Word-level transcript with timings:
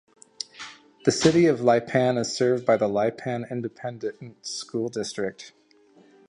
The 1.05 1.11
City 1.11 1.45
of 1.45 1.59
Lipan 1.59 2.17
is 2.17 2.35
served 2.35 2.65
by 2.65 2.75
the 2.75 2.87
Lipan 2.87 3.47
Independent 3.51 4.43
School 4.43 4.89
District. 4.89 5.53